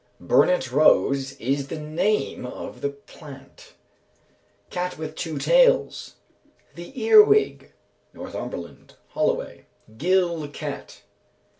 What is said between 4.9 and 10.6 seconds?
with two tails. The earwig. Northumberland; Holloway. _Gil